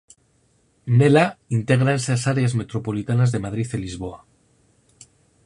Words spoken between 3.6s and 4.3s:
e Lisboa.